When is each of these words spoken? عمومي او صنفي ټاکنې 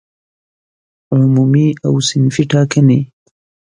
عمومي 1.15 1.67
او 1.85 1.93
صنفي 2.07 2.43
ټاکنې 2.51 2.99